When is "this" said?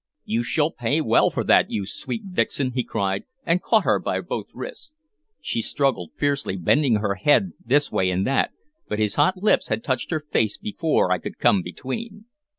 7.63-7.91